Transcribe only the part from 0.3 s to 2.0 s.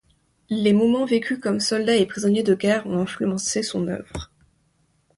Les moments vécus comme soldat